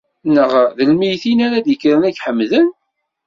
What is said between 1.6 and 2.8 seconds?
d-ikkren ad k-ḥemden?